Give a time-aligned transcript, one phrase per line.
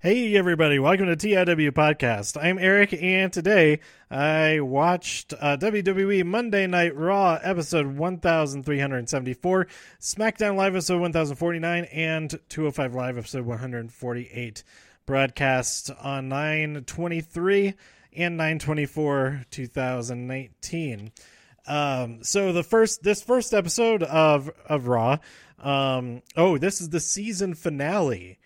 [0.00, 2.40] Hey, everybody, welcome to TIW Podcast.
[2.40, 9.66] I'm Eric, and today I watched uh, WWE Monday Night Raw episode 1374,
[10.00, 14.62] SmackDown Live episode 1049, and 205 Live episode 148,
[15.04, 17.74] broadcast on 923
[18.12, 21.10] and 924 2019.
[21.66, 25.16] Um, so the first, this first episode of, of Raw,
[25.58, 28.38] um, oh, this is the season finale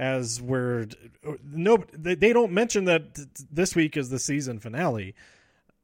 [0.00, 0.86] as we're
[1.44, 3.18] no they don't mention that
[3.52, 5.14] this week is the season finale.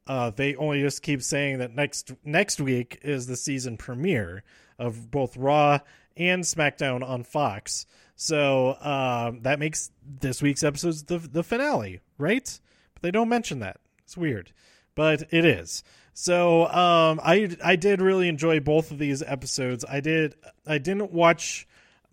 [0.07, 4.43] Uh, they only just keep saying that next next week is the season premiere
[4.79, 5.79] of both raw
[6.15, 7.85] and smackdown on fox.
[8.15, 12.59] So um, that makes this week's episodes the, the finale right?
[12.95, 13.79] But they don't mention that.
[14.03, 14.51] It's weird
[14.97, 15.83] but it is.
[16.13, 19.85] So um, i i did really enjoy both of these episodes.
[19.87, 21.67] I did i didn't watch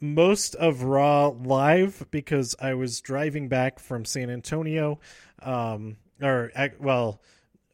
[0.04, 5.00] most of Raw live because I was driving back from San Antonio.
[5.42, 7.20] Um, or, well,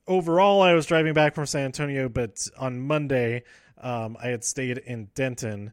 [0.06, 3.42] overall, I was driving back from San Antonio, but on Monday,
[3.78, 5.72] um, I had stayed in Denton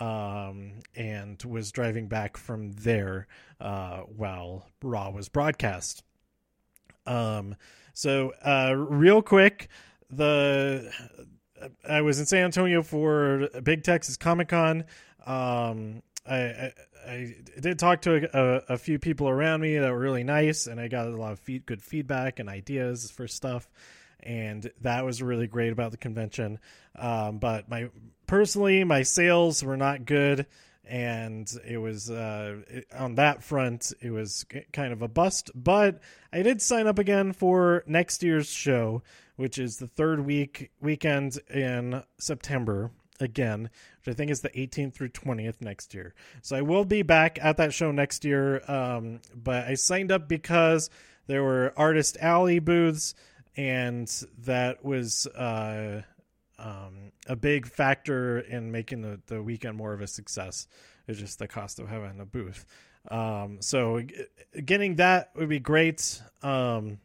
[0.00, 3.26] um, and was driving back from there
[3.60, 6.04] uh, while Raw was broadcast.
[7.06, 7.56] Um,
[7.92, 9.68] so, uh, real quick,
[10.10, 10.90] the
[11.88, 14.84] I was in San Antonio for Big Texas Comic Con.
[15.26, 16.72] Um, I, I,
[17.06, 20.80] I did talk to a, a, few people around me that were really nice, and
[20.80, 23.68] I got a lot of feed, good feedback and ideas for stuff,
[24.20, 26.58] and that was really great about the convention.
[26.96, 27.90] Um, but my
[28.26, 30.46] personally, my sales were not good,
[30.84, 35.50] and it was uh, it, on that front, it was kind of a bust.
[35.54, 36.00] But
[36.32, 39.02] I did sign up again for next year's show,
[39.36, 44.94] which is the third week weekend in September again, which I think is the 18th
[44.94, 46.14] through 20th next year.
[46.42, 48.62] So I will be back at that show next year.
[48.70, 50.90] Um, but I signed up because
[51.26, 53.14] there were Artist Alley booths,
[53.56, 54.08] and
[54.44, 56.02] that was uh,
[56.58, 60.66] um, a big factor in making the, the weekend more of a success.
[61.06, 62.66] It's just the cost of having a booth.
[63.10, 64.02] Um, so
[64.64, 66.20] getting that would be great.
[66.42, 66.98] Um,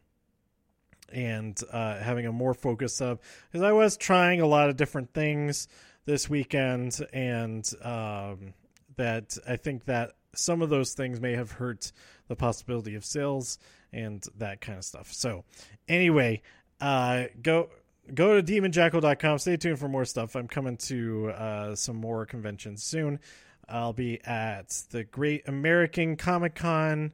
[1.12, 5.14] and uh, having a more focused sub because I was trying a lot of different
[5.14, 5.68] things
[6.04, 8.54] this weekend, and um,
[8.96, 11.92] that I think that some of those things may have hurt
[12.28, 13.58] the possibility of sales
[13.92, 15.12] and that kind of stuff.
[15.12, 15.44] So,
[15.88, 16.42] anyway,
[16.80, 17.70] uh, go
[18.12, 19.38] go to demonjackal.com.
[19.38, 20.34] Stay tuned for more stuff.
[20.34, 23.20] I'm coming to uh, some more conventions soon.
[23.68, 27.12] I'll be at the Great American Comic Con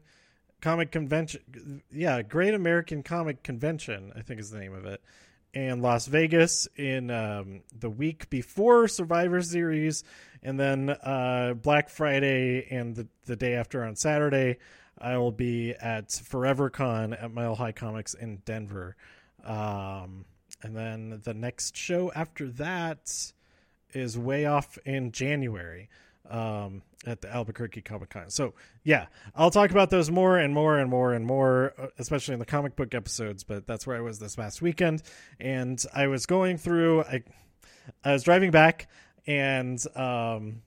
[0.60, 1.82] comic convention.
[1.92, 5.00] Yeah, Great American Comic Convention, I think is the name of it
[5.55, 10.05] and Las Vegas in um, the week before Survivor Series,
[10.43, 14.59] and then uh, Black Friday and the, the day after on Saturday,
[14.99, 18.97] I will be at ForeverCon at Mile High Comics in Denver.
[19.44, 20.25] Um,
[20.62, 23.32] and then the next show after that
[23.93, 25.88] is way off in January
[26.30, 28.30] um, at the Albuquerque Comic Con.
[28.30, 28.54] So
[28.84, 32.38] yeah, I'll talk about those more and more and more and more, uh, especially in
[32.38, 33.44] the comic book episodes.
[33.44, 35.02] But that's where I was this past weekend,
[35.38, 37.02] and I was going through.
[37.02, 37.22] I
[38.04, 38.88] I was driving back,
[39.26, 40.62] and um,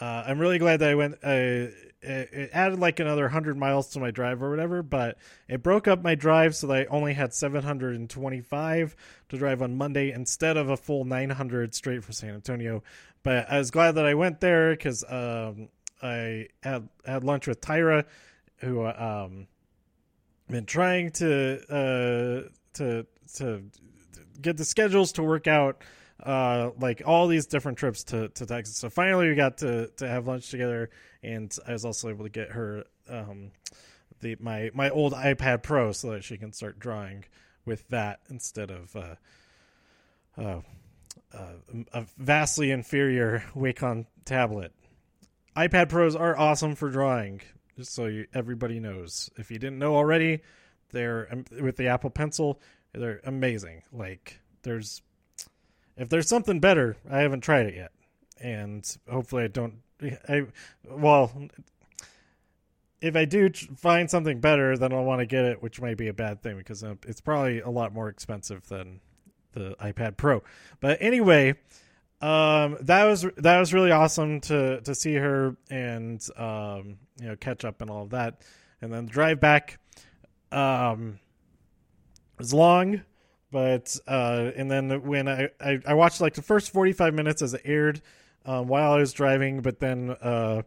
[0.00, 1.14] uh, I'm really glad that I went.
[1.22, 1.66] Uh,
[2.04, 5.88] it, it added like another 100 miles to my drive or whatever, but it broke
[5.88, 8.96] up my drive so that I only had 725
[9.28, 12.82] to drive on Monday instead of a full 900 straight for San Antonio.
[13.22, 15.68] But I was glad that I went there because um,
[16.02, 18.04] I had had lunch with Tyra,
[18.58, 19.46] who um,
[20.48, 23.06] been trying to uh, to
[23.36, 23.62] to
[24.40, 25.82] get the schedules to work out
[26.22, 28.76] uh, like all these different trips to, to Texas.
[28.76, 30.90] So finally, we got to, to have lunch together,
[31.22, 33.50] and I was also able to get her um,
[34.20, 37.24] the my my old iPad Pro so that she can start drawing
[37.64, 39.14] with that instead of uh,
[40.36, 40.60] uh,
[41.32, 41.52] uh,
[41.92, 44.72] a vastly inferior Wacom tablet.
[45.56, 47.40] iPad Pros are awesome for drawing,
[47.76, 49.30] just so you, everybody knows.
[49.36, 50.40] If you didn't know already,
[50.90, 51.28] they're
[51.60, 52.60] with the Apple Pencil.
[52.92, 53.82] They're amazing.
[53.92, 55.02] Like there's
[55.96, 57.92] if there's something better, I haven't tried it yet,
[58.40, 59.74] and hopefully I don't.
[60.28, 60.46] I
[60.88, 61.32] well,
[63.00, 66.08] if I do find something better, then I'll want to get it, which might be
[66.08, 69.00] a bad thing because uh, it's probably a lot more expensive than
[69.52, 70.42] the iPad Pro.
[70.80, 71.54] But anyway,
[72.20, 77.36] um, that was that was really awesome to to see her and um, you know
[77.36, 78.42] catch up and all of that,
[78.80, 79.78] and then the drive back
[80.50, 81.20] um,
[82.38, 83.02] was long
[83.54, 87.40] but uh, and then when I, I, I watched like the first forty five minutes
[87.40, 88.02] as it aired
[88.44, 90.62] um, while I was driving, but then uh,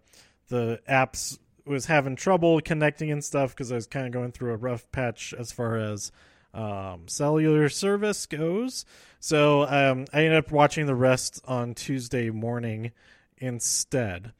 [0.47, 4.53] the apps was having trouble connecting and stuff because I was kind of going through
[4.53, 6.13] a rough patch as far as
[6.53, 8.85] um, cellular service goes.
[9.19, 12.93] So um, I ended up watching the rest on Tuesday morning
[13.37, 14.31] instead.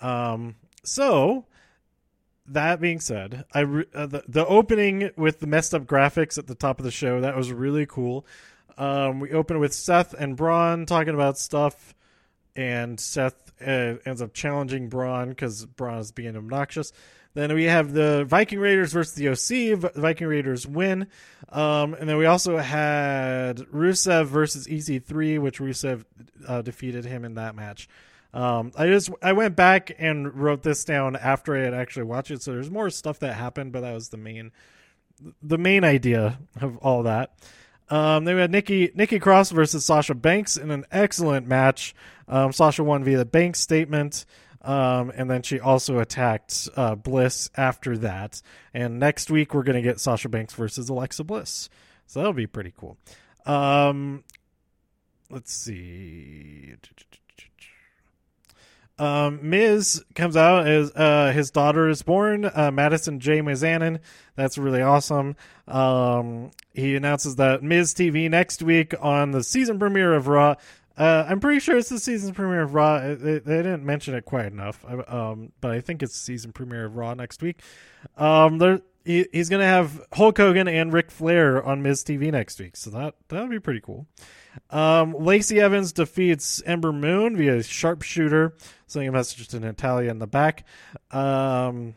[0.00, 1.44] Um, so
[2.50, 6.46] that being said, I re- uh, the the opening with the messed up graphics at
[6.46, 8.26] the top of the show that was really cool.
[8.78, 11.94] Um, we open with Seth and Braun talking about stuff,
[12.56, 16.92] and Seth uh, ends up challenging Braun because Braun is being obnoxious.
[17.34, 19.92] Then we have the Viking Raiders versus the OC.
[19.94, 21.06] Viking Raiders win.
[21.48, 26.04] Um, and then we also had Rusev versus EC3, which Rusev
[26.48, 27.88] uh, defeated him in that match.
[28.32, 32.30] Um, I just I went back and wrote this down after I had actually watched
[32.30, 32.42] it.
[32.42, 34.52] So there's more stuff that happened, but that was the main
[35.42, 37.34] the main idea of all that.
[37.88, 41.94] Um, then we had Nikki Nikki Cross versus Sasha Banks in an excellent match.
[42.28, 44.26] Um, Sasha won via the Banks statement,
[44.62, 48.40] um, and then she also attacked uh, Bliss after that.
[48.72, 51.68] And next week we're gonna get Sasha Banks versus Alexa Bliss,
[52.06, 52.96] so that'll be pretty cool.
[53.44, 54.22] Um,
[55.28, 56.76] let's see.
[59.00, 63.40] Um, Miz comes out as uh, his daughter is born, uh, Madison J.
[63.40, 64.00] Mizanin.
[64.36, 65.36] That's really awesome.
[65.66, 70.56] Um, he announces that Miz TV next week on the season premiere of Raw.
[70.98, 73.00] Uh, I'm pretty sure it's the season premiere of Raw.
[73.00, 76.96] They, they didn't mention it quite enough, um, but I think it's season premiere of
[76.96, 77.62] Raw next week.
[78.18, 82.60] Um, he, he's going to have Hulk Hogan and Ric Flair on Miz TV next
[82.60, 84.06] week, so that that would be pretty cool.
[84.68, 88.54] Um, Lacey Evans defeats Ember Moon via sharpshooter,
[88.90, 90.64] sending a message to Natalya in the back.
[91.10, 91.94] Um,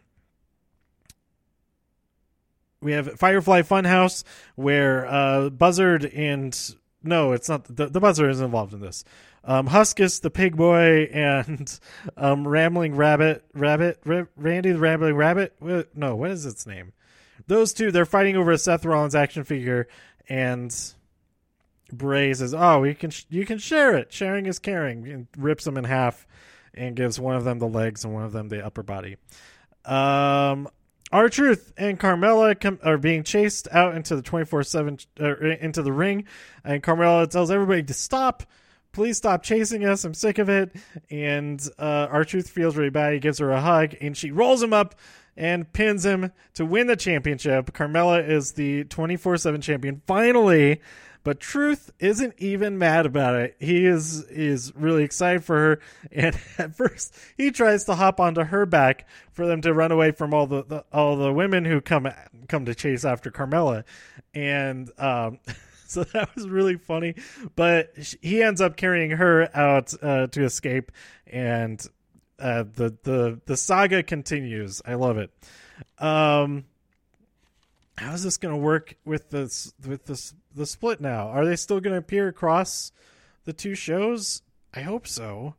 [2.82, 4.24] we have Firefly Funhouse,
[4.56, 6.58] where uh, Buzzard and
[7.02, 9.04] no, it's not the, the Buzzard is involved in this.
[9.46, 11.80] Um, Huskus, the pig boy, and
[12.18, 15.54] um, Rambling Rabbit, Rabbit, R- Randy the Rambling Rabbit.
[15.96, 16.94] No, what is its name?
[17.48, 19.88] Those two, they're fighting over a Seth Rollins action figure,
[20.30, 20.74] and
[21.92, 24.14] Bray says, "Oh, we can sh- you can share it.
[24.14, 26.26] Sharing is caring." And rips them in half
[26.74, 29.18] and gives one of them the legs and one of them the upper body.
[29.86, 30.68] Um,
[31.12, 35.82] R-Truth and Carmella com- are being chased out into the twenty four seven uh, into
[35.82, 36.26] the ring,
[36.64, 38.44] and Carmella tells everybody to stop.
[38.94, 40.04] Please stop chasing us.
[40.04, 40.76] I'm sick of it.
[41.10, 43.14] And uh, R-Truth feels really bad.
[43.14, 44.94] He gives her a hug, and she rolls him up
[45.36, 47.74] and pins him to win the championship.
[47.74, 50.02] Carmella is the 24 7 champion.
[50.06, 50.80] Finally,
[51.24, 53.56] but Truth isn't even mad about it.
[53.60, 55.80] He is is really excited for her,
[56.12, 60.12] and at first he tries to hop onto her back for them to run away
[60.12, 62.08] from all the, the all the women who come
[62.48, 63.84] come to chase after Carmella,
[64.34, 65.40] and um,
[65.88, 67.16] so that was really funny.
[67.56, 70.92] But he ends up carrying her out uh, to escape,
[71.28, 71.86] and
[72.40, 74.82] uh, the the the saga continues.
[74.86, 75.32] I love it.
[76.00, 76.66] Um,
[77.98, 81.28] how is this going to work with this with this the split now?
[81.28, 82.92] Are they still going to appear across
[83.46, 84.42] the two shows?
[84.74, 85.56] I hope so.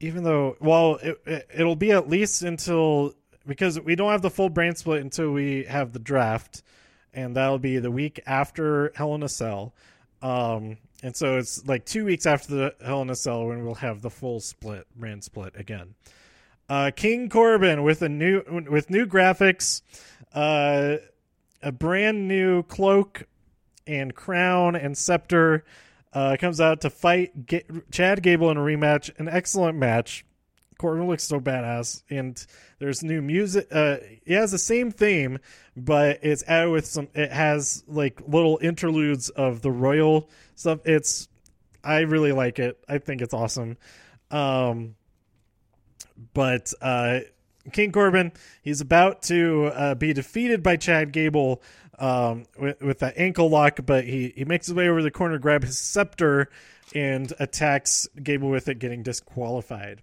[0.00, 3.14] Even though, well, it, it it'll be at least until
[3.46, 6.62] because we don't have the full brand split until we have the draft,
[7.12, 9.74] and that'll be the week after Hell in a Cell.
[10.22, 13.74] Um, and so it's like two weeks after the Hell in a Cell when we'll
[13.76, 15.94] have the full split brand split again.
[16.68, 19.82] Uh, King Corbin with a new with new graphics.
[20.32, 20.96] Uh,
[21.62, 23.24] a brand new cloak
[23.86, 25.64] and crown and scepter.
[26.12, 29.10] Uh, comes out to fight G- Chad Gable in a rematch.
[29.18, 30.26] An excellent match.
[30.78, 32.44] Corbin looks so badass, and
[32.80, 33.68] there's new music.
[33.70, 35.38] Uh, it has the same theme,
[35.76, 37.08] but it's added with some.
[37.14, 40.80] It has like little interludes of the royal stuff.
[40.84, 41.28] It's,
[41.84, 42.82] I really like it.
[42.88, 43.78] I think it's awesome.
[44.30, 44.96] Um,
[46.34, 47.20] but uh,
[47.70, 51.62] King Corbin, he's about to uh, be defeated by Chad Gable
[51.98, 55.38] um, with, with that ankle lock, but he, he makes his way over the corner,
[55.38, 56.48] grab his scepter,
[56.94, 60.02] and attacks Gable with it, getting disqualified.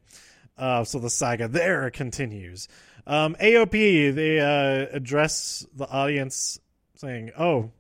[0.58, 2.68] Uh, so the saga there continues.
[3.06, 6.60] Um, AOP, they uh, address the audience
[6.96, 7.72] saying, Oh,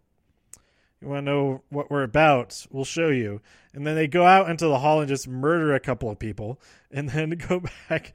[1.01, 2.65] you want to know what we're about?
[2.71, 3.41] We'll show you.
[3.73, 6.59] And then they go out into the hall and just murder a couple of people,
[6.91, 8.13] and then go back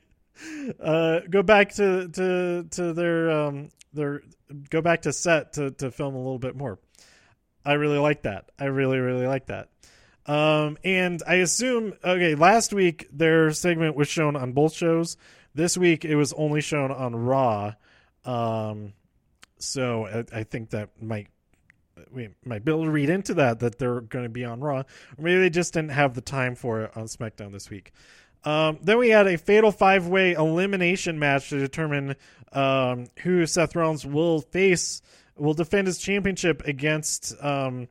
[0.80, 4.22] uh, go back to to to their um their
[4.70, 6.78] go back to set to to film a little bit more.
[7.64, 8.50] I really like that.
[8.58, 9.68] I really really like that.
[10.26, 12.34] Um, and I assume okay.
[12.34, 15.16] Last week their segment was shown on both shows.
[15.54, 17.74] This week it was only shown on Raw.
[18.24, 18.94] Um,
[19.58, 21.28] so I, I think that might
[22.10, 24.84] we might be able to read into that that they're going to be on Raw,
[25.18, 27.92] maybe they just didn't have the time for it on SmackDown this week.
[28.44, 32.16] Um, then we had a fatal five way elimination match to determine
[32.52, 35.02] um, who Seth Rollins will face,
[35.36, 37.88] will defend his championship against um,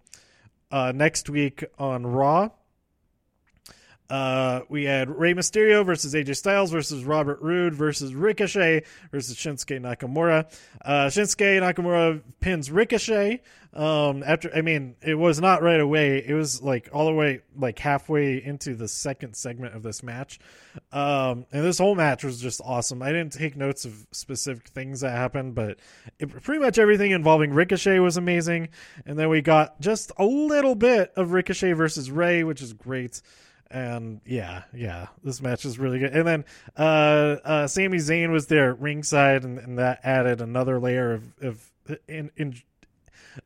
[0.71, 2.49] uh, next week on Raw.
[4.13, 9.81] Uh, we had Rey Mysterio versus AJ Styles versus Robert Roode versus Ricochet versus Shinsuke
[9.81, 10.55] Nakamura.
[10.85, 13.41] Uh, Shinsuke Nakamura pins Ricochet.
[13.73, 16.23] Um, after I mean, it was not right away.
[16.23, 20.39] It was like all the way like halfway into the second segment of this match.
[20.91, 23.01] Um, and this whole match was just awesome.
[23.01, 25.79] I didn't take notes of specific things that happened, but
[26.19, 28.69] it, pretty much everything involving Ricochet was amazing.
[29.07, 33.19] And then we got just a little bit of Ricochet versus Rey, which is great
[33.71, 36.13] and yeah, yeah, this match is really good.
[36.13, 36.45] And then
[36.77, 41.71] uh, uh, Sami Zayn was there ringside, and, and that added another layer of of
[42.07, 42.55] in, in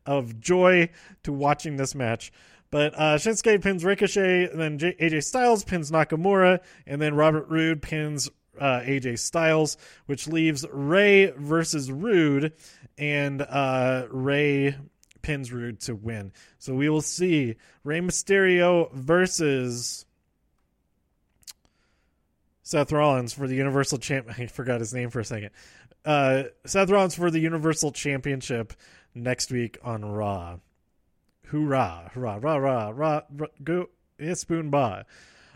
[0.05, 0.89] of joy
[1.23, 2.31] to watching this match.
[2.69, 7.47] But uh, Shinsuke pins Ricochet, and then J- AJ Styles pins Nakamura, and then Robert
[7.47, 12.53] Roode pins uh, AJ Styles, which leaves Rey versus Roode,
[12.97, 14.75] and uh, Rey
[15.21, 16.33] pins Roode to win.
[16.57, 20.05] So we will see Rey Mysterio versus
[22.67, 24.27] Seth Rollins for the Universal Champ.
[24.37, 25.51] I forgot his name for a second.
[26.03, 28.73] Uh, Seth Rollins for the Universal Championship
[29.15, 30.57] next week on Raw.
[31.45, 32.11] Hoorah!
[32.13, 32.39] Hurrah!
[32.41, 32.57] Rah!
[32.57, 32.91] Rah!
[32.93, 33.21] Rah!
[33.63, 33.87] go!
[34.33, 35.05] Spoon ba.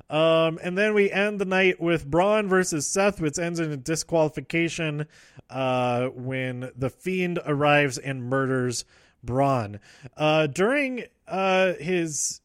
[0.09, 3.77] Um, and then we end the night with Braun versus Seth, which ends in a
[3.77, 5.05] disqualification
[5.49, 8.85] uh, when the Fiend arrives and murders
[9.21, 9.81] Braun.
[10.15, 12.39] Uh, during uh, his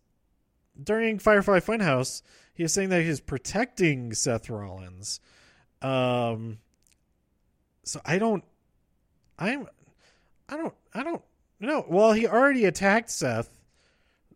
[0.83, 2.23] during Firefly Funhouse,
[2.57, 5.21] he was saying that he's protecting Seth Rollins.
[5.83, 6.59] Um,
[7.85, 8.43] so I don't,
[9.39, 9.69] I'm,
[10.49, 11.23] I don't, I don't
[11.61, 11.85] know.
[11.89, 13.51] Well, he already attacked Seth,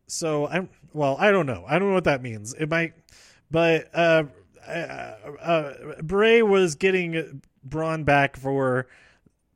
[0.06, 0.68] so I'm.
[0.92, 1.64] Well, I don't know.
[1.66, 2.52] I don't know what that means.
[2.54, 2.94] It might,
[3.50, 4.24] but uh,
[4.66, 4.70] uh,
[5.40, 5.72] uh
[6.02, 8.86] Bray was getting Braun back for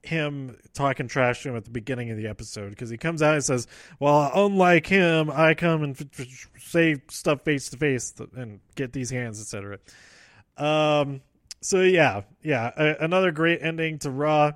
[0.06, 3.34] him talking trash to him at the beginning of the episode because he comes out
[3.34, 3.66] and says,
[3.99, 8.92] "Well, unlike him, I come and f- f- say stuff face to face and get
[8.92, 9.78] these hands, etc."
[10.56, 11.20] Um.
[11.61, 14.52] So yeah, yeah, a- another great ending to Raw.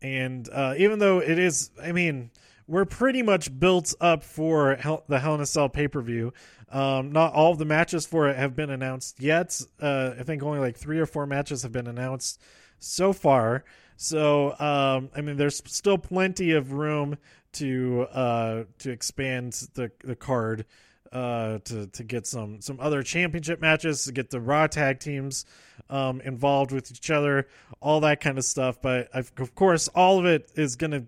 [0.00, 2.30] And uh, even though it is, I mean,
[2.66, 6.32] we're pretty much built up for Hell, the Hell in a Cell pay per view.
[6.70, 9.60] Um, not all of the matches for it have been announced yet.
[9.80, 12.40] Uh, I think only like three or four matches have been announced
[12.82, 13.64] so far.
[13.96, 17.18] So um, I mean, there's still plenty of room
[17.52, 20.66] to uh, to expand the the card
[21.12, 25.44] uh, to to get some some other championship matches, to get the Raw tag teams
[25.90, 27.46] um, involved with each other,
[27.80, 28.80] all that kind of stuff.
[28.80, 31.04] But I've, of course, all of it is going to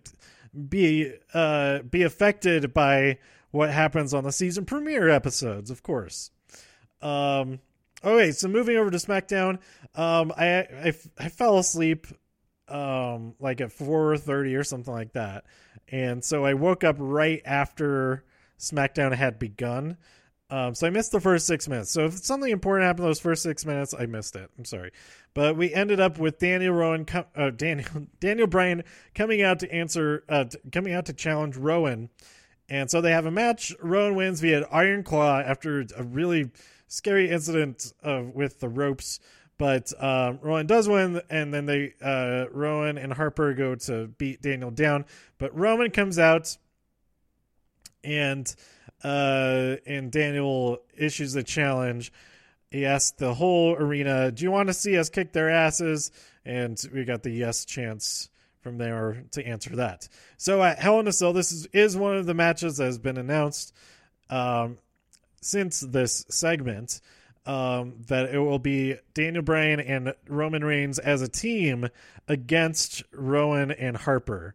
[0.69, 3.19] be uh, be affected by
[3.51, 6.31] what happens on the season premiere episodes, of course.
[7.01, 7.61] Um,
[8.05, 9.59] Okay, so moving over to SmackDown,
[9.95, 12.07] um, I, I I fell asleep,
[12.69, 15.45] um, like at four thirty or something like that,
[15.89, 18.25] and so I woke up right after
[18.59, 19.97] SmackDown had begun.
[20.51, 21.91] Um, so I missed the first six minutes.
[21.91, 24.51] So if something important happened those first six minutes, I missed it.
[24.59, 24.91] I'm sorry,
[25.33, 28.85] but we ended up with Daniel Rowan, uh, Daniel Daniel Bryan
[29.15, 32.11] coming out to answer, uh, t- coming out to challenge Rowan,
[32.69, 33.75] and so they have a match.
[33.81, 36.51] Rowan wins via Iron Claw after a really
[36.89, 39.21] scary incident of with the ropes.
[39.57, 44.43] But um, Rowan does win, and then they uh, Rowan and Harper go to beat
[44.43, 45.05] Daniel down.
[45.39, 46.57] But Roman comes out,
[48.03, 48.53] and
[49.05, 52.13] uh, and Daniel issues a challenge.
[52.71, 56.11] He asks the whole arena, "Do you want to see us kick their asses?"
[56.45, 58.31] And we got the yes chance
[58.61, 60.09] from there to answer that.
[60.37, 62.99] So at Hell in a Cell, this is, is one of the matches that has
[62.99, 63.73] been announced.
[64.31, 64.79] Um,
[65.45, 67.01] since this segment
[67.47, 71.89] um, that it will be Daniel Bryan and Roman Reigns as a team
[72.27, 74.55] against Rowan and Harper.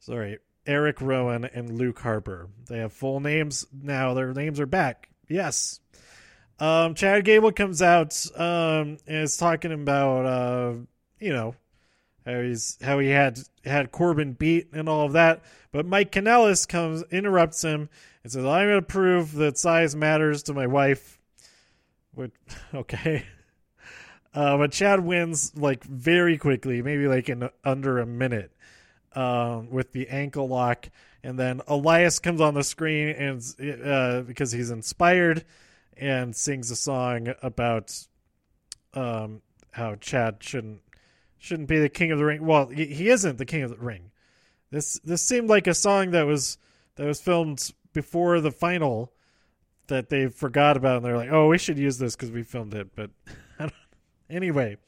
[0.00, 2.48] Sorry, Eric Rowan and Luke Harper.
[2.68, 4.14] They have full names now.
[4.14, 5.08] Their names are back.
[5.28, 5.80] Yes.
[6.58, 10.74] Um, Chad Gable comes out um, and is talking about uh,
[11.18, 11.54] you know
[12.26, 15.42] how he's how he had had Corbin beat and all of that.
[15.72, 17.88] But Mike Kanellis comes interrupts him
[18.22, 21.19] and says, "I'm going to prove that size matters to my wife."
[22.20, 22.32] Which
[22.74, 23.24] okay.
[24.34, 28.52] Uh, but Chad wins like very quickly, maybe like in under a minute,
[29.14, 30.90] um, with the ankle lock,
[31.24, 33.42] and then Elias comes on the screen and
[33.82, 35.46] uh, because he's inspired,
[35.96, 38.06] and sings a song about
[38.92, 40.82] um, how Chad shouldn't
[41.38, 42.44] shouldn't be the king of the ring.
[42.44, 44.10] Well, he, he isn't the king of the ring.
[44.70, 46.58] This this seemed like a song that was
[46.96, 49.10] that was filmed before the final
[49.90, 52.74] that they forgot about, and they're like, "Oh, we should use this because we filmed
[52.74, 53.10] it." But
[54.30, 54.78] anyway,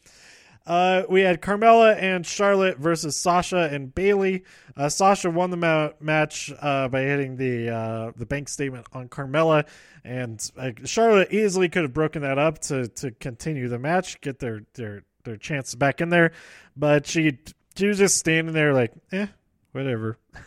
[0.67, 4.45] uh, we had Carmella and Charlotte versus Sasha and Bayley.
[4.77, 9.09] Uh, Sasha won the ma- match uh, by hitting the uh, the bank statement on
[9.09, 9.67] Carmella,
[10.05, 10.51] and
[10.85, 15.05] Charlotte easily could have broken that up to to continue the match, get their their
[15.25, 16.33] their chance back in there,
[16.77, 17.39] but she
[17.77, 19.27] she was just standing there like, eh,
[19.73, 20.19] whatever.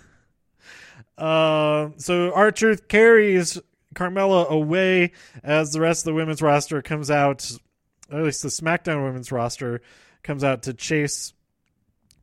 [1.18, 3.58] Uh, so R-Truth carries
[3.96, 5.12] Carmella away
[5.44, 7.50] as the rest of the women's roster comes out,
[8.12, 9.82] at least the SmackDown women's roster
[10.24, 11.34] comes out to chase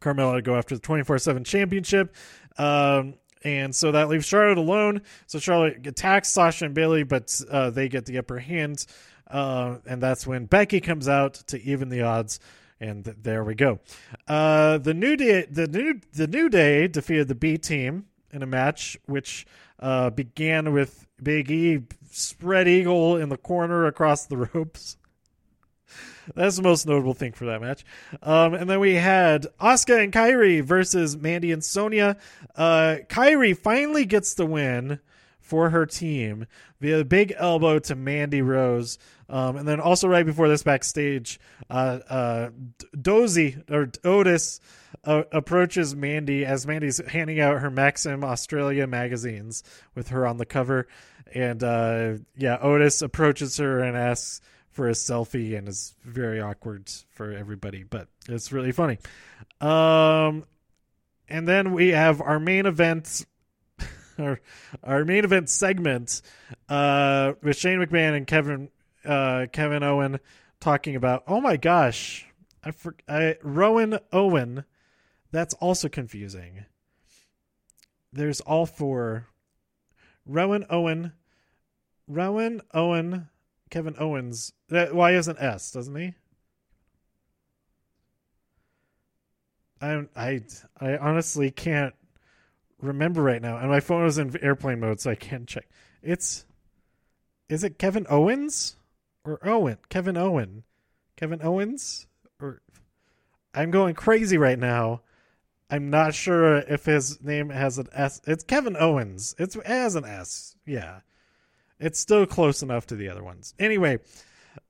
[0.01, 2.15] Carmella to go after the 24 7 championship.
[2.59, 3.15] Um,
[3.45, 5.03] and so that leaves Charlotte alone.
[5.27, 8.87] So Charlotte attacks Sasha and Bayley, but uh, they get the upper hand.
[9.29, 12.39] Uh, and that's when Becky comes out to even the odds.
[12.81, 13.81] And th- there we go.
[14.29, 18.47] Uh, the new day, the new the new day defeated the B team in a
[18.47, 19.47] match, which
[19.79, 24.97] uh, began with Big E spread eagle in the corner across the ropes.
[26.35, 27.85] That's the most notable thing for that match.
[28.23, 32.17] Um, and then we had Asuka and Kairi versus Mandy and Sonya.
[32.55, 35.01] Uh, Kairi finally gets the win
[35.41, 36.47] for her team
[36.81, 38.99] via a big elbow to Mandy Rose.
[39.29, 42.51] Um, and then also right before this backstage, uh, uh,
[43.01, 44.61] Dozy or Otis
[45.05, 49.63] uh, approaches Mandy as Mandy's handing out her Maxim Australia magazines
[49.95, 50.87] with her on the cover.
[51.35, 56.91] And uh, yeah, Otis approaches her and asks for a selfie and is very awkward
[57.11, 58.99] for everybody, but it's really funny.
[59.61, 60.45] Um,
[61.29, 63.27] and then we have our main event,
[64.19, 64.41] our,
[64.83, 66.23] our main event segment,
[66.69, 68.71] uh, with Shane McMahon and Kevin,
[69.05, 70.21] uh, Kevin Owen
[70.59, 72.27] talking about, oh my gosh,
[72.65, 74.65] I, for, I Rowan Owen.
[75.33, 76.67] That's also confusing.
[78.13, 79.29] There's all four.
[80.27, 81.13] Rowan Owen,
[82.07, 83.29] Rowan Owen
[83.73, 84.53] Kevin Owens.
[84.71, 86.15] Uh, that why isn't S, doesn't he?
[89.81, 90.41] I I
[90.79, 91.95] I honestly can't
[92.81, 95.67] remember right now, and my phone is in airplane mode, so I can't check.
[96.03, 96.45] It's
[97.49, 98.77] is it Kevin Owens
[99.25, 99.79] or Owen?
[99.89, 100.65] Kevin Owen,
[101.17, 102.07] Kevin Owens,
[102.39, 102.61] or
[103.55, 105.01] I'm going crazy right now.
[105.73, 108.21] I'm not sure if his name has an S.
[108.27, 109.35] It's Kevin Owens.
[109.39, 110.55] It's it has an S.
[110.67, 111.01] Yeah.
[111.81, 113.55] It's still close enough to the other ones.
[113.59, 113.99] Anyway,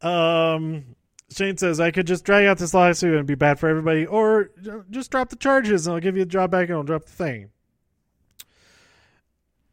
[0.01, 0.95] um,
[1.29, 4.51] Shane says I could just drag out this lawsuit and be bad for everybody, or
[4.91, 7.11] just drop the charges and I'll give you the job back and I'll drop the
[7.11, 7.51] thing.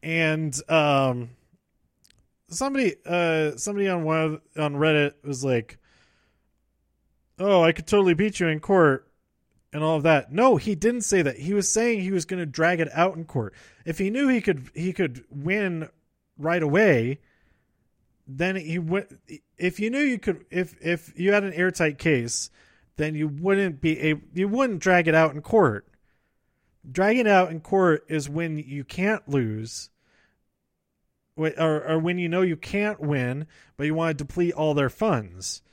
[0.02, 1.30] And um,
[2.48, 5.78] somebody, uh, somebody on one of, on Reddit was like,
[7.38, 9.09] "Oh, I could totally beat you in court."
[9.72, 10.32] And all of that.
[10.32, 11.38] No, he didn't say that.
[11.38, 13.54] He was saying he was going to drag it out in court.
[13.86, 15.90] If he knew he could he could win
[16.38, 17.20] right away,
[18.30, 19.18] then he would
[19.58, 22.52] if you knew you could if if you had an airtight case
[22.98, 25.88] then you wouldn't be a you wouldn't drag it out in court
[26.90, 29.90] dragging it out in court is when you can't lose
[31.36, 34.90] or, or when you know you can't win but you want to deplete all their
[34.90, 35.64] funds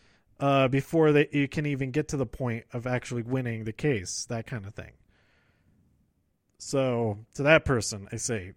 [0.40, 4.26] uh, before they you can even get to the point of actually winning the case
[4.28, 4.92] that kind of thing
[6.58, 8.52] so to that person, I say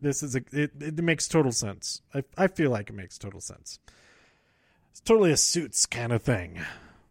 [0.00, 2.00] this is a it, it makes total sense.
[2.14, 3.78] I I feel like it makes total sense.
[4.90, 6.60] It's totally a suits kind of thing.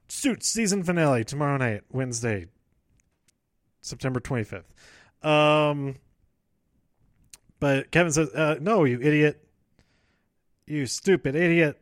[0.08, 2.48] Suits season finale tomorrow night, Wednesday,
[3.82, 4.74] September twenty fifth.
[5.24, 5.98] Um,
[7.60, 9.48] but Kevin says, uh, "No, you idiot!
[10.66, 11.80] You stupid idiot!"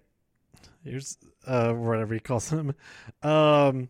[0.84, 1.17] Here's
[1.49, 2.75] uh, whatever he calls him.
[3.23, 3.89] Um,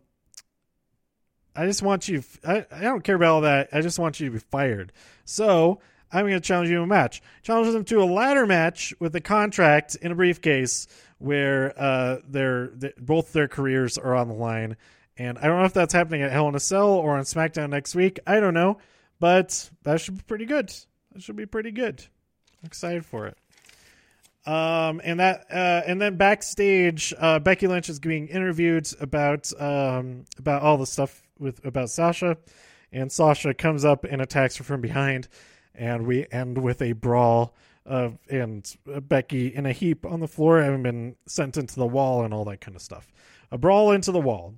[1.56, 2.24] I just want you.
[2.48, 3.70] I, I don't care about all that.
[3.74, 4.94] I just want you to be fired.
[5.26, 7.22] So I'm going to challenge you to a match.
[7.44, 12.72] Challenge them to a ladder match with a contract in a briefcase where uh, their,
[12.98, 14.78] both their careers are on the line.
[15.18, 17.72] And I don't know if that's happening at Hell in a Cell or on SmackDown
[17.72, 18.20] next week.
[18.26, 18.78] I don't know,
[19.20, 20.74] but that should be pretty good.
[21.12, 22.06] That should be pretty good.
[22.62, 23.38] I'm excited for it.
[24.46, 30.26] Um, and that, uh, and then backstage, uh, Becky Lynch is being interviewed about, um,
[30.38, 32.38] about all the stuff with about Sasha,
[32.92, 35.28] and Sasha comes up and attacks her from behind,
[35.76, 37.54] and we end with a brawl
[37.86, 42.24] of and Becky in a heap on the floor, having been sent into the wall
[42.24, 43.12] and all that kind of stuff.
[43.52, 44.56] A brawl into the wall.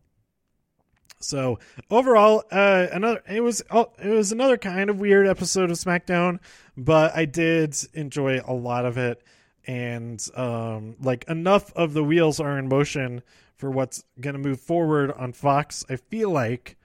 [1.19, 5.77] So overall, uh, another it was oh, it was another kind of weird episode of
[5.77, 6.39] SmackDown,
[6.75, 9.23] but I did enjoy a lot of it,
[9.67, 13.21] and um, like enough of the wheels are in motion
[13.57, 16.77] for what's going to move forward on Fox, I feel like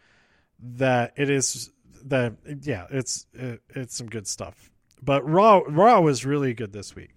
[0.58, 1.70] that it is
[2.04, 4.70] that yeah, it's it, it's some good stuff.
[5.02, 7.10] But Raw Raw was really good this week.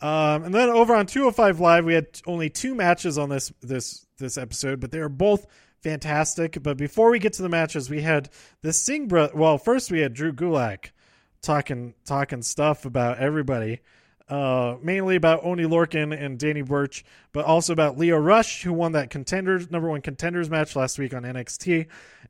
[0.00, 4.06] Um, and then over on 205 Live, we had only two matches on this this
[4.18, 5.46] this episode, but they were both
[5.82, 6.62] fantastic.
[6.62, 8.28] But before we get to the matches, we had
[8.62, 9.32] the Singh brother.
[9.34, 10.90] Well, first we had Drew Gulak
[11.42, 13.80] talking talking stuff about everybody,
[14.28, 18.92] uh, mainly about Oney Lorcan and Danny Burch, but also about Lio Rush, who won
[18.92, 21.86] that contenders number one contenders match last week on NXT,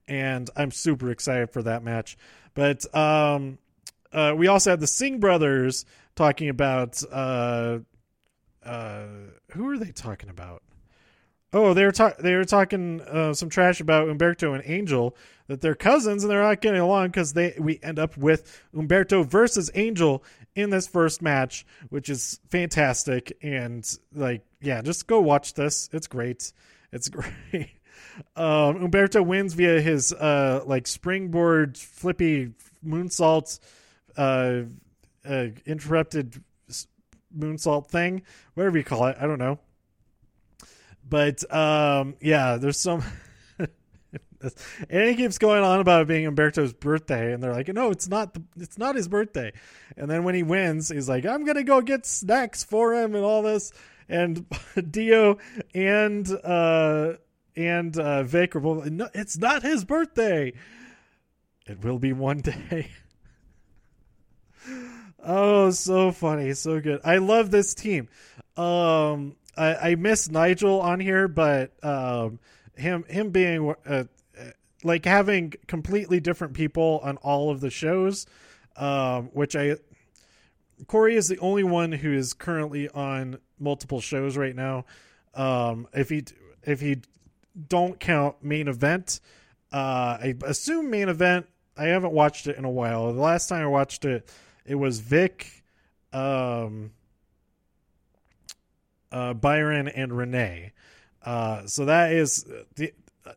[0.06, 2.16] and I'm super excited for that match.
[2.54, 3.58] But um,
[4.12, 7.78] uh, we also had the Singh brothers talking about uh,
[8.64, 9.04] uh,
[9.52, 10.62] who are they talking about?
[11.52, 12.22] Oh, they were talking.
[12.22, 16.42] They were talking uh, some trash about Humberto and Angel that they're cousins and they're
[16.42, 20.22] not getting along because they we end up with Humberto versus Angel
[20.56, 23.36] in this first match, which is fantastic.
[23.42, 25.88] And like, yeah, just go watch this.
[25.92, 26.52] It's great.
[26.90, 27.70] It's great.
[28.34, 32.52] Um, Humberto wins via his uh, like springboard flippy
[32.84, 33.60] moonsault
[34.16, 34.62] uh,
[35.24, 36.42] uh, interrupted
[37.36, 38.22] moonsault thing,
[38.54, 39.16] whatever you call it.
[39.20, 39.58] I don't know.
[41.08, 43.04] But um, yeah, there's some.
[44.90, 48.08] and he keeps going on about it being Humberto's birthday, and they're like, "No, it's
[48.08, 48.34] not.
[48.34, 49.52] The, it's not his birthday."
[49.96, 53.24] And then when he wins, he's like, "I'm gonna go get snacks for him and
[53.24, 53.72] all this."
[54.08, 54.46] And
[54.90, 55.38] Dio
[55.74, 57.14] and uh,
[57.56, 58.86] and uh, Vic are both.
[58.86, 60.52] No, it's not his birthday.
[61.66, 62.90] It will be one day.
[65.28, 67.00] Oh, so funny, so good.
[67.04, 68.08] I love this team.
[68.56, 72.38] Um, I, I miss Nigel on here, but um,
[72.76, 74.04] him him being uh,
[74.86, 78.26] like having completely different people on all of the shows,
[78.76, 79.76] um, which I
[80.86, 84.84] Corey is the only one who is currently on multiple shows right now.
[85.34, 86.24] Um, if he
[86.62, 87.02] if he
[87.68, 89.20] don't count main event,
[89.72, 91.46] uh, I assume main event.
[91.76, 93.12] I haven't watched it in a while.
[93.12, 94.30] The last time I watched it
[94.64, 95.62] it was Vic,
[96.12, 96.92] um,
[99.12, 100.72] uh, Byron, and Renee.
[101.22, 102.44] Uh, so that is
[102.76, 102.92] the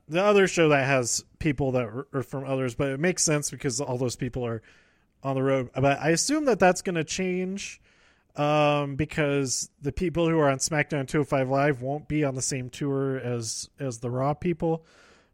[0.08, 3.80] the other show that has people that are from others, but it makes sense because
[3.82, 4.62] all those people are
[5.24, 5.70] on the road.
[5.74, 7.82] But I assume that that's going to change
[8.36, 12.70] um, because the people who are on SmackDown 205 Live won't be on the same
[12.70, 14.86] tour as as the Raw people.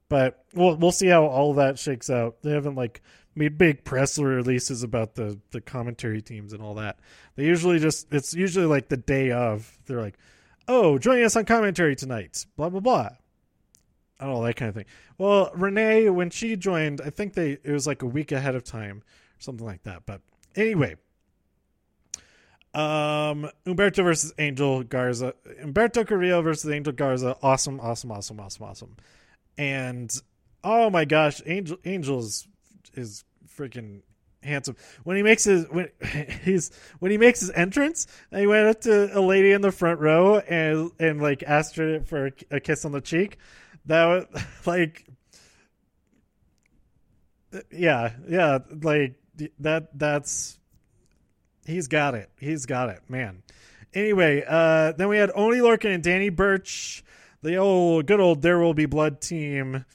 [0.10, 2.42] But we'll we'll see how all that shakes out.
[2.42, 3.02] They haven't like
[3.36, 7.00] made big press releases about the the commentary teams and all that.
[7.36, 9.78] They usually just it's usually like the day of.
[9.86, 10.18] They're like,
[10.68, 13.10] "Oh, joining us on commentary tonight." Blah blah blah.
[14.20, 14.86] I don't that kind of thing.
[15.18, 18.64] Well, Renee, when she joined, I think they it was like a week ahead of
[18.64, 19.04] time,
[19.40, 20.06] something like that.
[20.06, 20.22] But
[20.56, 20.96] anyway,
[22.74, 28.96] um, Humberto versus Angel Garza, Humberto Carrillo versus Angel Garza, awesome, awesome, awesome, awesome, awesome,
[29.58, 30.12] and
[30.64, 32.48] oh my gosh, Angel Angel's
[32.94, 33.26] is
[33.58, 34.02] freaking
[34.46, 34.76] handsome.
[35.04, 35.90] When he makes his when
[36.44, 39.72] he's when he makes his entrance, and he went up to a lady in the
[39.72, 43.38] front row and and like asked her for a, kiss on the cheek.
[43.86, 45.06] That was like,
[47.72, 49.16] yeah, yeah, like
[49.60, 49.98] that.
[49.98, 50.60] That's
[51.66, 52.30] he's got it.
[52.40, 53.44] He's got it, man.
[53.94, 57.04] Anyway, uh, then we had Oney Lorcan and Danny Burch
[57.46, 59.86] the old good old There Will Be Blood team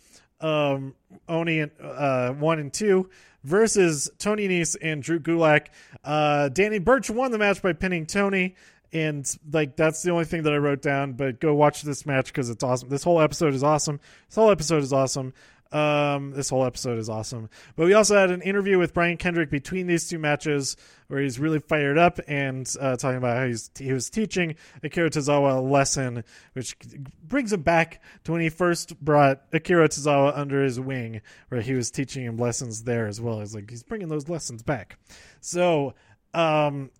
[0.40, 0.94] um,
[1.28, 3.10] Oney and uh, one and two
[3.42, 5.66] versus Tony Nese and Drew Gulak.
[6.04, 8.54] Uh, Danny Burch won the match by pinning Tony,
[8.92, 11.12] and like that's the only thing that I wrote down.
[11.12, 12.88] But go watch this match because it's awesome.
[12.88, 14.00] This whole episode is awesome.
[14.28, 15.32] This whole episode is awesome.
[15.72, 17.48] Um, this whole episode is awesome.
[17.76, 20.76] But we also had an interview with Brian Kendrick between these two matches
[21.06, 25.10] where he's really fired up and uh, talking about how he's, he was teaching Akira
[25.10, 26.24] Tozawa a lesson,
[26.54, 26.76] which
[27.22, 31.74] brings him back to when he first brought Akira Tozawa under his wing, where he
[31.74, 33.40] was teaching him lessons there as well.
[33.40, 34.98] As like he's bringing those lessons back.
[35.40, 35.94] So,
[36.34, 36.90] um,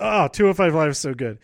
[0.00, 1.38] oh, 205 Live is so good.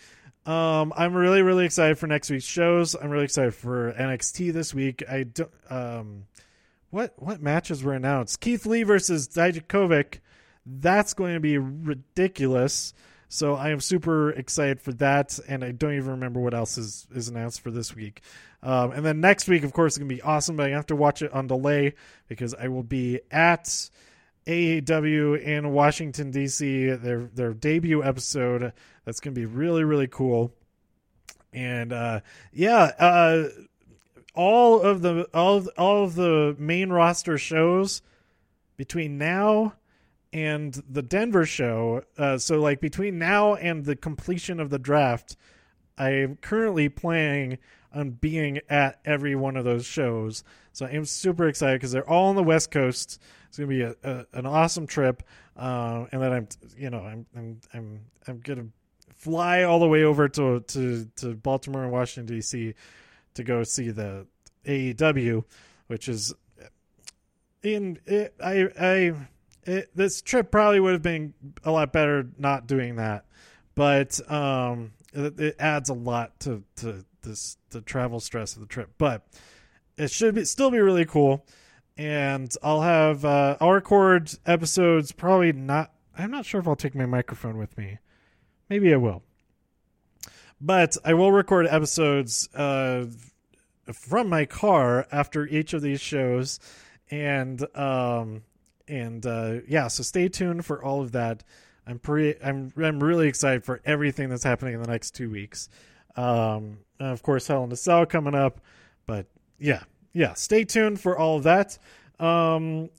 [0.47, 2.95] Um, I'm really, really excited for next week's shows.
[2.95, 5.03] I'm really excited for NXT this week.
[5.09, 6.25] I don't, um,
[6.90, 8.40] what what matches were announced?
[8.40, 10.21] Keith Lee versus Dijakovic.
[10.64, 12.95] That's going to be ridiculous.
[13.29, 17.09] So I am super excited for that, and I don't even remember what else is
[17.12, 18.23] is announced for this week.
[18.62, 20.97] Um, and then next week, of course, going to be awesome, but I have to
[20.97, 21.95] watch it on delay
[22.29, 23.90] because I will be at
[24.46, 26.90] AEW in Washington D.C.
[26.90, 28.72] Their their debut episode.
[29.04, 30.52] That's going to be really really cool.
[31.52, 32.20] And uh,
[32.52, 33.48] yeah, uh,
[34.35, 38.02] all of the all of, all of the main roster shows
[38.76, 39.74] between now
[40.32, 42.02] and the Denver show.
[42.18, 45.37] Uh, so like between now and the completion of the draft,
[45.98, 47.59] I'm currently planning
[47.94, 50.44] on being at every one of those shows.
[50.77, 53.19] So I'm super excited because they're all on the West Coast.
[53.49, 55.23] It's gonna be a, a an awesome trip,
[55.57, 58.67] uh, and then I'm you know I'm I'm I'm I'm gonna
[59.15, 62.75] fly all the way over to to to Baltimore and Washington D.C.
[63.33, 64.27] to go see the
[64.67, 65.45] AEW,
[65.87, 66.35] which is
[67.62, 69.15] in it, I I
[69.62, 71.33] it, this trip probably would have been
[71.65, 73.25] a lot better not doing that,
[73.75, 78.67] but um, it, it adds a lot to to this the travel stress of the
[78.67, 78.91] trip.
[78.99, 79.27] But
[79.96, 81.46] it should be still be really cool,
[81.96, 85.12] and I'll have uh, I'll record episodes.
[85.12, 85.92] Probably not.
[86.18, 87.98] I'm not sure if I'll take my microphone with me.
[88.68, 89.22] Maybe I will.
[90.61, 93.06] But I will record episodes uh,
[93.92, 96.59] from my car after each of these shows,
[97.11, 98.42] and um,
[98.88, 101.44] and uh, yeah, so stay tuned for all of that.
[101.87, 105.68] I'm pretty, I'm, I'm really excited for everything that's happening in the next two weeks.
[106.16, 108.61] Um, of course, Hell in a Cell coming up,
[109.06, 109.26] but
[109.59, 111.79] yeah, yeah, stay tuned for all of that.
[112.19, 112.90] Um,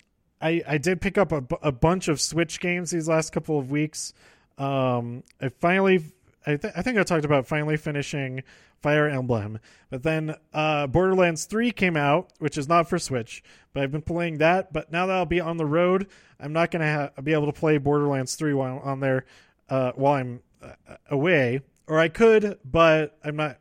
[0.41, 3.71] I, I did pick up a, a bunch of Switch games these last couple of
[3.71, 4.13] weeks.
[4.57, 6.03] Um, I finally,
[6.45, 8.43] I, th- I think I talked about finally finishing
[8.81, 13.43] Fire Emblem, but then uh, Borderlands 3 came out, which is not for Switch,
[13.73, 14.71] but I've been playing that.
[14.71, 16.07] But now that I'll be on the road,
[16.39, 19.25] I'm not to ha- be able to play Borderlands 3 while I'm on there
[19.69, 20.73] uh, while I'm uh,
[21.09, 23.57] away, or I could, but I'm not.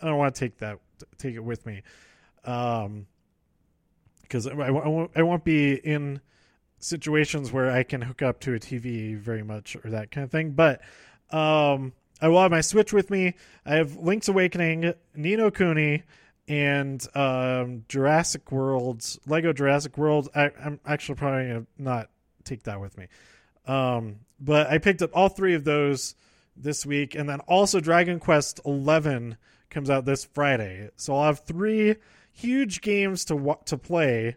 [0.00, 0.78] I don't want to take that
[1.18, 1.82] take it with me.
[2.44, 3.06] Um,
[4.22, 6.20] because I, I, won't, I won't be in
[6.78, 10.30] situations where I can hook up to a TV very much or that kind of
[10.30, 10.52] thing.
[10.52, 10.80] But
[11.30, 13.34] um, I will have my Switch with me.
[13.64, 16.02] I have Link's Awakening, Ni no Kuni,
[16.46, 20.28] and um, Jurassic World's Lego Jurassic World.
[20.34, 22.10] I, am actually probably gonna not
[22.44, 23.06] take that with me.
[23.66, 26.14] Um, but I picked up all three of those
[26.56, 29.36] this week, and then also Dragon Quest Eleven
[29.70, 30.90] comes out this Friday.
[30.96, 31.96] So I'll have three
[32.34, 34.36] huge games to to play.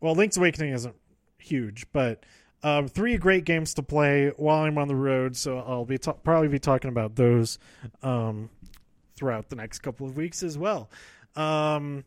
[0.00, 0.94] Well, Link's Awakening isn't
[1.38, 2.24] huge, but
[2.62, 5.36] um, three great games to play while I'm on the road.
[5.36, 7.58] So I'll be probably be talking about those
[8.02, 8.50] um,
[9.16, 10.88] throughout the next couple of weeks as well.
[11.34, 12.04] Um,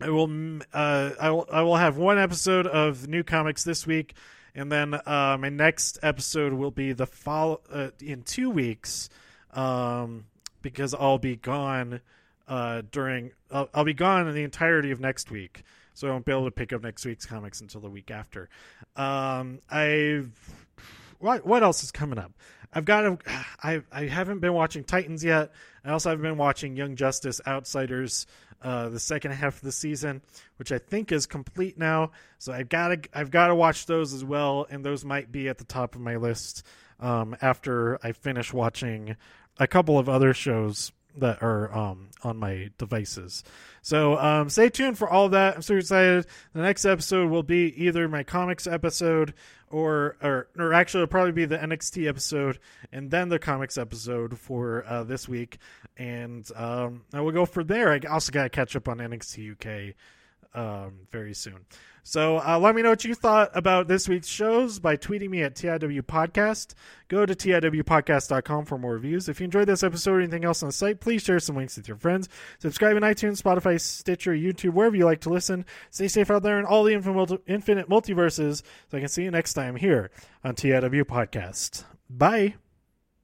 [0.00, 4.14] I will uh, I will I will have one episode of new comics this week,
[4.54, 9.08] and then uh, my next episode will be the follow uh, in two weeks,
[9.52, 10.26] um,
[10.62, 12.00] because I'll be gone
[12.48, 15.62] uh, during I'll, I'll, be gone in the entirety of next week,
[15.94, 18.48] so I won't be able to pick up next week's comics until the week after.
[18.96, 20.24] Um, I
[21.18, 22.32] what what else is coming up?
[22.72, 23.18] I've got to,
[23.62, 25.52] I I haven't been watching Titans yet.
[25.84, 28.26] I also haven't been watching Young Justice Outsiders.
[28.60, 30.20] Uh, the second half of the season,
[30.56, 32.10] which I think is complete now.
[32.38, 35.48] So I've got to I've got to watch those as well, and those might be
[35.48, 36.64] at the top of my list
[36.98, 39.14] um, after I finish watching
[39.58, 43.44] a couple of other shows that are um, on my devices.
[43.82, 45.56] So um, stay tuned for all that.
[45.56, 46.26] I'm super excited.
[46.52, 49.34] The next episode will be either my comics episode
[49.70, 52.58] or or, or actually it'll probably be the NXT episode
[52.92, 55.58] and then the comics episode for uh, this week.
[55.96, 57.92] And um, I will go for there.
[57.92, 59.94] I also got to catch up on NXT UK
[60.54, 61.64] um, very soon.
[62.08, 65.42] So uh, let me know what you thought about this week's shows by tweeting me
[65.42, 66.72] at TIW Podcast.
[67.08, 69.28] Go to TIWpodcast.com for more reviews.
[69.28, 71.76] If you enjoyed this episode or anything else on the site, please share some links
[71.76, 72.30] with your friends.
[72.60, 75.66] Subscribe on iTunes, Spotify, Stitcher, YouTube, wherever you like to listen.
[75.90, 76.94] Stay safe out there in all the
[77.46, 78.62] infinite multiverses.
[78.90, 80.10] So I can see you next time here
[80.42, 81.84] on TIW Podcast.
[82.08, 82.54] Bye.